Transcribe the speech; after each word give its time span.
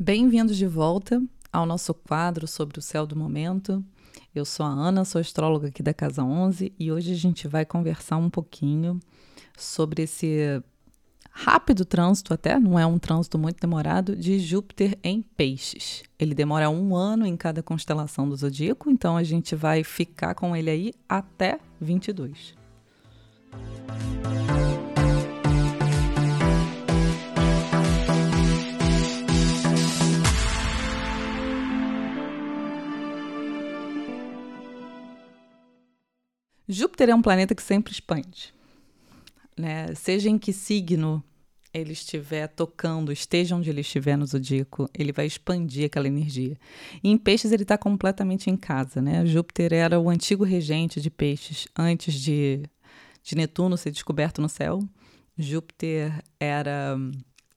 Bem-vindos 0.00 0.56
de 0.56 0.64
volta 0.64 1.20
ao 1.52 1.66
nosso 1.66 1.92
quadro 1.92 2.46
sobre 2.46 2.78
o 2.78 2.82
céu 2.82 3.04
do 3.04 3.16
momento. 3.16 3.84
Eu 4.32 4.44
sou 4.44 4.64
a 4.64 4.68
Ana, 4.68 5.04
sou 5.04 5.20
astróloga 5.20 5.66
aqui 5.66 5.82
da 5.82 5.92
Casa 5.92 6.22
11 6.22 6.72
e 6.78 6.92
hoje 6.92 7.10
a 7.10 7.16
gente 7.16 7.48
vai 7.48 7.64
conversar 7.64 8.16
um 8.16 8.30
pouquinho 8.30 9.00
sobre 9.56 10.04
esse 10.04 10.62
rápido 11.32 11.84
trânsito, 11.84 12.32
até 12.32 12.60
não 12.60 12.78
é 12.78 12.86
um 12.86 12.96
trânsito 12.96 13.36
muito 13.40 13.58
demorado, 13.60 14.14
de 14.14 14.38
Júpiter 14.38 14.96
em 15.02 15.20
Peixes. 15.20 16.04
Ele 16.16 16.32
demora 16.32 16.70
um 16.70 16.94
ano 16.94 17.26
em 17.26 17.36
cada 17.36 17.60
constelação 17.60 18.28
do 18.28 18.36
zodíaco, 18.36 18.88
então 18.88 19.16
a 19.16 19.24
gente 19.24 19.56
vai 19.56 19.82
ficar 19.82 20.36
com 20.36 20.54
ele 20.54 20.70
aí 20.70 20.92
até 21.08 21.58
22. 21.80 22.54
Júpiter 36.68 37.08
é 37.08 37.14
um 37.14 37.22
planeta 37.22 37.54
que 37.54 37.62
sempre 37.62 37.92
expande. 37.92 38.52
Né? 39.56 39.94
Seja 39.94 40.28
em 40.28 40.38
que 40.38 40.52
signo 40.52 41.24
ele 41.72 41.92
estiver 41.92 42.46
tocando, 42.48 43.12
esteja 43.12 43.54
onde 43.54 43.70
ele 43.70 43.80
estiver 43.80 44.16
no 44.16 44.26
zodíaco, 44.26 44.88
ele 44.94 45.12
vai 45.12 45.26
expandir 45.26 45.86
aquela 45.86 46.06
energia. 46.06 46.56
E 47.02 47.10
em 47.10 47.18
peixes 47.18 47.52
ele 47.52 47.62
está 47.62 47.76
completamente 47.76 48.50
em 48.50 48.56
casa, 48.56 49.02
né? 49.02 49.24
Júpiter 49.26 49.72
era 49.72 50.00
o 50.00 50.08
antigo 50.08 50.44
regente 50.44 51.00
de 51.00 51.10
peixes 51.10 51.68
antes 51.76 52.14
de, 52.14 52.62
de 53.22 53.36
Netuno 53.36 53.76
ser 53.76 53.90
descoberto 53.90 54.40
no 54.40 54.48
céu. 54.48 54.80
Júpiter 55.36 56.24
era 56.40 56.96
hum, 56.98 57.12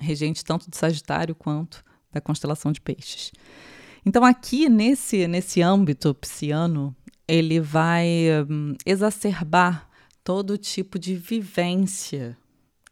regente 0.00 0.44
tanto 0.44 0.70
de 0.70 0.76
Sagitário 0.76 1.34
quanto 1.34 1.84
da 2.12 2.20
constelação 2.20 2.72
de 2.72 2.80
peixes. 2.80 3.32
Então 4.06 4.24
aqui 4.24 4.68
nesse 4.68 5.26
nesse 5.26 5.62
âmbito 5.62 6.14
pisciano 6.14 6.94
ele 7.26 7.60
vai 7.60 8.26
um, 8.48 8.74
exacerbar 8.84 9.88
todo 10.22 10.58
tipo 10.58 10.98
de 10.98 11.14
vivência 11.14 12.36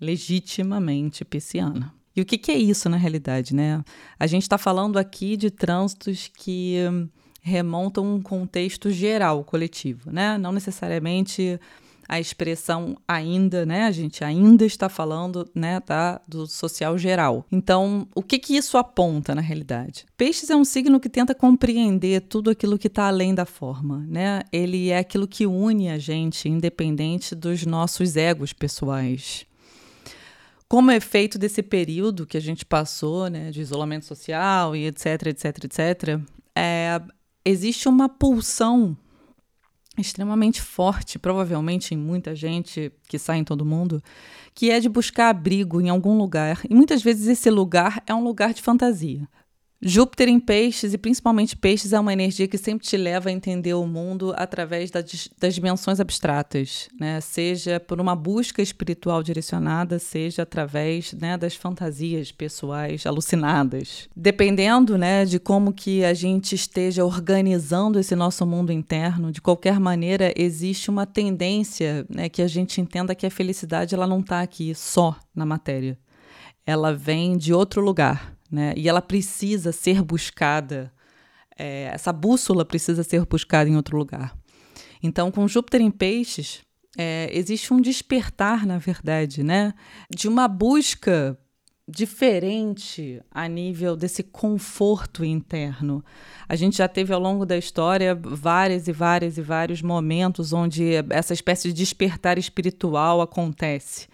legitimamente 0.00 1.24
pisciana. 1.24 1.92
E 2.14 2.20
o 2.20 2.24
que, 2.24 2.38
que, 2.38 2.50
é 2.50 2.56
isso 2.56 2.88
na 2.88 2.96
realidade, 2.96 3.54
né? 3.54 3.84
A 4.18 4.26
gente 4.26 4.42
está 4.42 4.56
falando 4.56 4.98
aqui 4.98 5.36
de 5.36 5.50
trânsitos 5.50 6.30
que 6.34 6.76
um, 6.90 7.08
remontam 7.42 8.14
um 8.14 8.22
contexto 8.22 8.90
geral, 8.90 9.44
coletivo, 9.44 10.10
né? 10.10 10.38
Não 10.38 10.50
necessariamente 10.50 11.60
a 12.08 12.20
expressão 12.20 12.96
ainda, 13.06 13.66
né? 13.66 13.84
A 13.84 13.90
gente 13.90 14.22
ainda 14.24 14.64
está 14.64 14.88
falando, 14.88 15.48
né, 15.54 15.80
tá, 15.80 16.20
do 16.26 16.46
social 16.46 16.96
geral. 16.96 17.44
Então, 17.50 18.06
o 18.14 18.22
que 18.22 18.38
que 18.38 18.56
isso 18.56 18.78
aponta 18.78 19.34
na 19.34 19.40
realidade? 19.40 20.06
Peixes 20.16 20.50
é 20.50 20.56
um 20.56 20.64
signo 20.64 21.00
que 21.00 21.08
tenta 21.08 21.34
compreender 21.34 22.22
tudo 22.22 22.50
aquilo 22.50 22.78
que 22.78 22.86
está 22.86 23.08
além 23.08 23.34
da 23.34 23.44
forma, 23.44 24.04
né? 24.08 24.42
Ele 24.52 24.90
é 24.90 24.98
aquilo 24.98 25.26
que 25.26 25.46
une 25.46 25.88
a 25.88 25.98
gente, 25.98 26.48
independente 26.48 27.34
dos 27.34 27.66
nossos 27.66 28.16
egos 28.16 28.52
pessoais. 28.52 29.46
Como 30.68 30.90
efeito 30.90 31.38
desse 31.38 31.62
período 31.62 32.26
que 32.26 32.36
a 32.36 32.40
gente 32.40 32.64
passou, 32.64 33.28
né, 33.28 33.50
de 33.50 33.60
isolamento 33.60 34.04
social 34.04 34.74
e 34.74 34.86
etc, 34.86 35.26
etc, 35.26 35.64
etc, 35.64 36.20
é, 36.56 37.00
existe 37.44 37.88
uma 37.88 38.08
pulsão 38.08 38.96
extremamente 40.00 40.60
forte, 40.60 41.18
provavelmente 41.18 41.94
em 41.94 41.98
muita 41.98 42.34
gente 42.34 42.92
que 43.08 43.18
sai 43.18 43.38
em 43.38 43.44
todo 43.44 43.64
mundo, 43.64 44.02
que 44.54 44.70
é 44.70 44.80
de 44.80 44.88
buscar 44.88 45.30
abrigo 45.30 45.80
em 45.80 45.88
algum 45.88 46.16
lugar. 46.16 46.60
E 46.68 46.74
muitas 46.74 47.02
vezes 47.02 47.26
esse 47.26 47.50
lugar 47.50 48.02
é 48.06 48.14
um 48.14 48.24
lugar 48.24 48.52
de 48.52 48.62
fantasia. 48.62 49.28
Júpiter 49.80 50.28
em 50.28 50.40
peixes, 50.40 50.94
e 50.94 50.98
principalmente 50.98 51.54
peixes, 51.54 51.92
é 51.92 52.00
uma 52.00 52.12
energia 52.12 52.48
que 52.48 52.56
sempre 52.56 52.86
te 52.86 52.96
leva 52.96 53.28
a 53.28 53.32
entender 53.32 53.74
o 53.74 53.86
mundo 53.86 54.32
através 54.36 54.90
das, 54.90 55.28
das 55.38 55.54
dimensões 55.54 56.00
abstratas, 56.00 56.88
né? 56.98 57.20
seja 57.20 57.78
por 57.78 58.00
uma 58.00 58.16
busca 58.16 58.62
espiritual 58.62 59.22
direcionada, 59.22 59.98
seja 59.98 60.42
através 60.42 61.12
né, 61.12 61.36
das 61.36 61.54
fantasias 61.54 62.32
pessoais 62.32 63.04
alucinadas. 63.04 64.08
Dependendo 64.16 64.96
né, 64.96 65.26
de 65.26 65.38
como 65.38 65.72
que 65.72 66.04
a 66.04 66.14
gente 66.14 66.54
esteja 66.54 67.04
organizando 67.04 67.98
esse 67.98 68.16
nosso 68.16 68.46
mundo 68.46 68.72
interno, 68.72 69.30
de 69.30 69.42
qualquer 69.42 69.78
maneira, 69.78 70.32
existe 70.36 70.88
uma 70.88 71.04
tendência 71.04 72.06
né, 72.08 72.30
que 72.30 72.40
a 72.40 72.48
gente 72.48 72.80
entenda 72.80 73.14
que 73.14 73.26
a 73.26 73.30
felicidade 73.30 73.94
ela 73.94 74.06
não 74.06 74.20
está 74.20 74.40
aqui 74.40 74.74
só 74.74 75.14
na 75.34 75.44
matéria. 75.44 75.98
Ela 76.64 76.94
vem 76.94 77.36
de 77.36 77.52
outro 77.52 77.80
lugar 77.80 78.35
né? 78.50 78.74
E 78.76 78.88
ela 78.88 79.02
precisa 79.02 79.72
ser 79.72 80.02
buscada, 80.02 80.92
é, 81.58 81.90
essa 81.92 82.12
bússola 82.12 82.64
precisa 82.64 83.02
ser 83.02 83.24
buscada 83.26 83.68
em 83.68 83.76
outro 83.76 83.96
lugar. 83.96 84.36
Então, 85.02 85.30
com 85.30 85.46
Júpiter 85.46 85.80
em 85.80 85.90
Peixes, 85.90 86.62
é, 86.96 87.28
existe 87.32 87.72
um 87.72 87.80
despertar, 87.80 88.66
na 88.66 88.78
verdade, 88.78 89.42
né? 89.42 89.74
De 90.10 90.28
uma 90.28 90.48
busca 90.48 91.38
diferente 91.88 93.22
a 93.30 93.46
nível 93.46 93.94
desse 93.94 94.22
conforto 94.24 95.24
interno. 95.24 96.04
A 96.48 96.56
gente 96.56 96.78
já 96.78 96.88
teve 96.88 97.12
ao 97.12 97.20
longo 97.20 97.46
da 97.46 97.56
história 97.56 98.12
várias 98.14 98.88
e 98.88 98.92
várias 98.92 99.38
e 99.38 99.42
vários 99.42 99.82
momentos 99.82 100.52
onde 100.52 100.94
essa 101.10 101.32
espécie 101.32 101.68
de 101.68 101.74
despertar 101.74 102.38
espiritual 102.38 103.20
acontece. 103.20 104.08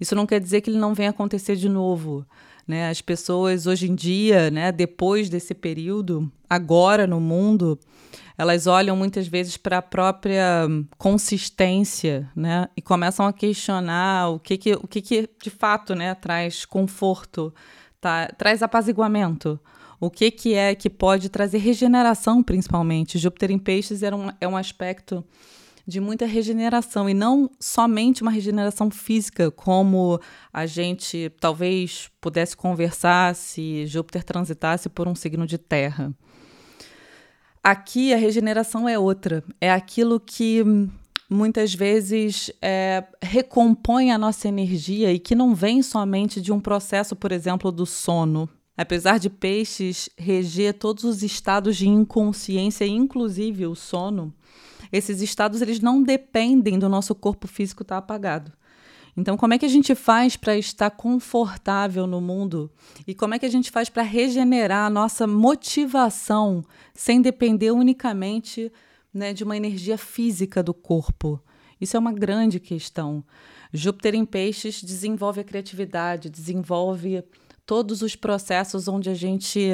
Isso 0.00 0.14
não 0.14 0.26
quer 0.26 0.40
dizer 0.40 0.62
que 0.62 0.70
ele 0.70 0.78
não 0.78 0.94
venha 0.94 1.10
acontecer 1.10 1.56
de 1.56 1.68
novo, 1.68 2.26
né? 2.70 2.88
As 2.88 3.00
pessoas 3.02 3.66
hoje 3.66 3.90
em 3.90 3.94
dia, 3.94 4.48
né, 4.50 4.70
depois 4.70 5.28
desse 5.28 5.52
período, 5.52 6.30
agora 6.48 7.04
no 7.04 7.20
mundo, 7.20 7.78
elas 8.38 8.68
olham 8.68 8.94
muitas 8.96 9.26
vezes 9.26 9.56
para 9.56 9.78
a 9.78 9.82
própria 9.82 10.68
consistência, 10.96 12.30
né, 12.34 12.68
e 12.76 12.80
começam 12.80 13.26
a 13.26 13.32
questionar 13.32 14.30
o 14.30 14.38
que 14.38 14.56
que, 14.56 14.72
o 14.74 14.86
que, 14.86 15.02
que 15.02 15.28
de 15.42 15.50
fato, 15.50 15.96
né, 15.96 16.14
traz 16.14 16.64
conforto, 16.64 17.52
tá, 18.00 18.28
traz 18.38 18.62
apaziguamento. 18.62 19.58
O 19.98 20.08
que, 20.08 20.30
que 20.30 20.54
é 20.54 20.74
que 20.74 20.88
pode 20.88 21.28
trazer 21.28 21.58
regeneração, 21.58 22.42
principalmente? 22.42 23.18
Júpiter 23.18 23.50
em 23.50 23.58
Peixes 23.58 24.02
era 24.02 24.16
um, 24.16 24.30
é 24.40 24.48
um 24.48 24.56
aspecto 24.56 25.22
de 25.90 26.00
muita 26.00 26.24
regeneração 26.24 27.10
e 27.10 27.12
não 27.12 27.50
somente 27.60 28.22
uma 28.22 28.30
regeneração 28.30 28.90
física, 28.90 29.50
como 29.50 30.18
a 30.52 30.64
gente 30.64 31.30
talvez 31.40 32.08
pudesse 32.20 32.56
conversar 32.56 33.34
se 33.34 33.84
Júpiter 33.86 34.24
transitasse 34.24 34.88
por 34.88 35.06
um 35.06 35.14
signo 35.14 35.46
de 35.46 35.58
terra. 35.58 36.14
Aqui 37.62 38.14
a 38.14 38.16
regeneração 38.16 38.88
é 38.88 38.98
outra, 38.98 39.44
é 39.60 39.70
aquilo 39.70 40.18
que 40.18 40.64
muitas 41.28 41.74
vezes 41.74 42.50
é, 42.62 43.04
recompõe 43.22 44.10
a 44.10 44.18
nossa 44.18 44.48
energia 44.48 45.12
e 45.12 45.18
que 45.18 45.34
não 45.34 45.54
vem 45.54 45.82
somente 45.82 46.40
de 46.40 46.52
um 46.52 46.58
processo, 46.58 47.14
por 47.14 47.32
exemplo, 47.32 47.70
do 47.70 47.84
sono. 47.84 48.48
Apesar 48.76 49.18
de 49.18 49.28
peixes 49.28 50.08
reger 50.16 50.72
todos 50.72 51.04
os 51.04 51.22
estados 51.22 51.76
de 51.76 51.86
inconsciência, 51.86 52.86
inclusive 52.86 53.66
o 53.66 53.74
sono, 53.74 54.32
esses 54.92 55.20
estados 55.20 55.60
eles 55.62 55.80
não 55.80 56.02
dependem 56.02 56.78
do 56.78 56.88
nosso 56.88 57.14
corpo 57.14 57.46
físico 57.46 57.82
estar 57.82 57.96
tá 57.96 57.98
apagado. 57.98 58.52
Então, 59.16 59.36
como 59.36 59.54
é 59.54 59.58
que 59.58 59.66
a 59.66 59.70
gente 59.70 59.94
faz 59.94 60.36
para 60.36 60.56
estar 60.56 60.90
confortável 60.90 62.06
no 62.06 62.20
mundo? 62.20 62.70
E 63.06 63.14
como 63.14 63.34
é 63.34 63.38
que 63.38 63.46
a 63.46 63.50
gente 63.50 63.70
faz 63.70 63.88
para 63.88 64.02
regenerar 64.02 64.86
a 64.86 64.90
nossa 64.90 65.26
motivação 65.26 66.64
sem 66.94 67.20
depender 67.20 67.70
unicamente 67.70 68.72
né, 69.12 69.32
de 69.32 69.44
uma 69.44 69.56
energia 69.56 69.98
física 69.98 70.62
do 70.62 70.72
corpo? 70.72 71.42
Isso 71.80 71.96
é 71.96 72.00
uma 72.00 72.12
grande 72.12 72.60
questão. 72.60 73.24
Júpiter 73.72 74.14
em 74.14 74.24
Peixes 74.24 74.82
desenvolve 74.82 75.40
a 75.40 75.44
criatividade, 75.44 76.30
desenvolve 76.30 77.24
todos 77.64 78.02
os 78.02 78.16
processos 78.16 78.88
onde 78.88 79.08
a 79.08 79.14
gente 79.14 79.70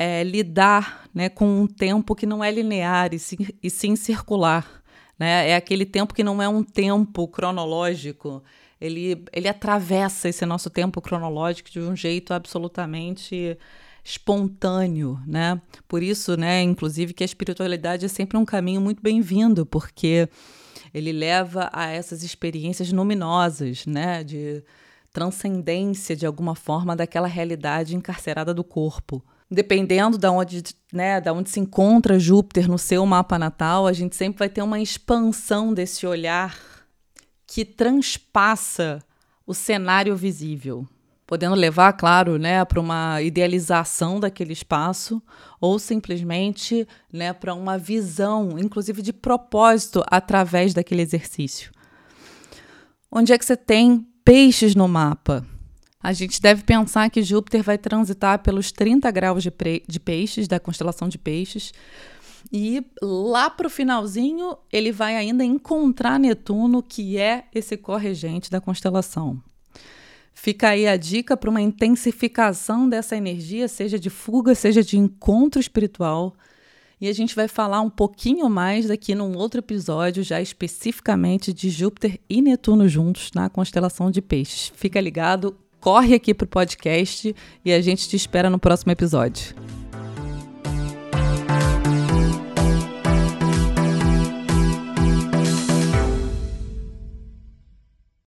é, 0.00 0.24
lidar 0.24 1.04
né, 1.12 1.28
com 1.28 1.44
um 1.60 1.66
tempo 1.66 2.14
que 2.14 2.24
não 2.24 2.42
é 2.42 2.50
linear 2.50 3.12
e 3.12 3.18
sim, 3.18 3.36
e 3.62 3.68
sim 3.68 3.94
circular. 3.94 4.82
Né? 5.18 5.50
É 5.50 5.56
aquele 5.56 5.84
tempo 5.84 6.14
que 6.14 6.24
não 6.24 6.40
é 6.40 6.48
um 6.48 6.64
tempo 6.64 7.28
cronológico, 7.28 8.42
ele, 8.80 9.22
ele 9.30 9.46
atravessa 9.46 10.26
esse 10.26 10.46
nosso 10.46 10.70
tempo 10.70 11.02
cronológico 11.02 11.70
de 11.70 11.80
um 11.80 11.94
jeito 11.94 12.32
absolutamente 12.32 13.58
espontâneo, 14.02 15.20
né? 15.26 15.60
Por 15.86 16.02
isso, 16.02 16.34
né, 16.34 16.62
inclusive 16.62 17.12
que 17.12 17.22
a 17.22 17.26
espiritualidade 17.26 18.06
é 18.06 18.08
sempre 18.08 18.38
um 18.38 18.46
caminho 18.46 18.80
muito 18.80 19.02
bem-vindo, 19.02 19.66
porque 19.66 20.26
ele 20.94 21.12
leva 21.12 21.68
a 21.70 21.88
essas 21.88 22.22
experiências 22.22 22.90
luminosas, 22.90 23.84
né, 23.84 24.24
de 24.24 24.64
transcendência 25.12 26.16
de 26.16 26.24
alguma 26.24 26.54
forma 26.54 26.96
daquela 26.96 27.28
realidade 27.28 27.94
encarcerada 27.94 28.54
do 28.54 28.64
corpo 28.64 29.22
dependendo 29.50 30.16
da 30.16 30.30
onde, 30.30 30.62
né, 30.92 31.20
da 31.20 31.32
onde 31.32 31.50
se 31.50 31.58
encontra 31.58 32.18
Júpiter 32.18 32.68
no 32.68 32.78
seu 32.78 33.04
mapa 33.04 33.38
natal, 33.38 33.86
a 33.86 33.92
gente 33.92 34.14
sempre 34.14 34.38
vai 34.38 34.48
ter 34.48 34.62
uma 34.62 34.80
expansão 34.80 35.74
desse 35.74 36.06
olhar 36.06 36.56
que 37.46 37.64
transpassa 37.64 39.02
o 39.44 39.52
cenário 39.52 40.14
visível. 40.16 40.86
podendo 41.30 41.54
levar, 41.54 41.92
claro, 41.92 42.38
né, 42.38 42.64
para 42.64 42.80
uma 42.80 43.22
idealização 43.22 44.18
daquele 44.18 44.52
espaço 44.52 45.22
ou 45.60 45.78
simplesmente, 45.78 46.88
né, 47.12 47.32
para 47.32 47.54
uma 47.54 47.78
visão, 47.78 48.58
inclusive 48.58 49.00
de 49.00 49.12
propósito 49.12 50.02
através 50.08 50.74
daquele 50.74 51.02
exercício. 51.02 51.70
Onde 53.12 53.32
é 53.32 53.38
que 53.38 53.44
você 53.44 53.56
tem 53.56 54.04
peixes 54.24 54.74
no 54.74 54.88
mapa? 54.88 55.46
A 56.02 56.12
gente 56.12 56.40
deve 56.40 56.62
pensar 56.62 57.10
que 57.10 57.22
Júpiter 57.22 57.62
vai 57.62 57.76
transitar 57.76 58.42
pelos 58.42 58.72
30 58.72 59.10
graus 59.10 59.42
de, 59.42 59.52
de 59.86 60.00
peixes, 60.00 60.48
da 60.48 60.58
constelação 60.58 61.08
de 61.08 61.18
peixes, 61.18 61.72
e 62.50 62.82
lá 63.02 63.50
para 63.50 63.66
o 63.66 63.70
finalzinho 63.70 64.56
ele 64.72 64.92
vai 64.92 65.16
ainda 65.16 65.44
encontrar 65.44 66.18
Netuno, 66.18 66.82
que 66.82 67.18
é 67.18 67.44
esse 67.54 67.76
corregente 67.76 68.50
da 68.50 68.60
constelação. 68.60 69.42
Fica 70.32 70.70
aí 70.70 70.86
a 70.86 70.96
dica 70.96 71.36
para 71.36 71.50
uma 71.50 71.60
intensificação 71.60 72.88
dessa 72.88 73.14
energia, 73.14 73.68
seja 73.68 73.98
de 73.98 74.08
fuga, 74.08 74.54
seja 74.54 74.82
de 74.82 74.96
encontro 74.96 75.60
espiritual. 75.60 76.34
E 76.98 77.08
a 77.08 77.12
gente 77.12 77.34
vai 77.34 77.46
falar 77.46 77.82
um 77.82 77.90
pouquinho 77.90 78.48
mais 78.48 78.86
daqui 78.86 79.14
num 79.14 79.36
outro 79.36 79.60
episódio, 79.60 80.22
já 80.22 80.40
especificamente 80.40 81.52
de 81.52 81.68
Júpiter 81.68 82.18
e 82.28 82.40
Netuno 82.40 82.88
juntos 82.88 83.30
na 83.34 83.50
constelação 83.50 84.10
de 84.10 84.22
Peixes. 84.22 84.72
Fica 84.74 85.00
ligado, 85.00 85.56
corre 85.80 86.14
aqui 86.14 86.34
para 86.34 86.44
o 86.44 86.48
podcast 86.48 87.34
e 87.64 87.72
a 87.72 87.80
gente 87.80 88.08
te 88.08 88.16
espera 88.16 88.50
no 88.50 88.58
próximo 88.58 88.92
episódio. 88.92 89.79